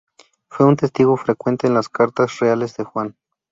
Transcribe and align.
Fue 0.49 0.65
un 0.65 0.77
testigo 0.77 1.15
frecuente 1.15 1.67
en 1.67 1.75
las 1.75 1.87
cartas 1.87 2.39
reales 2.39 2.75
de 2.75 2.85
Juan. 2.85 3.15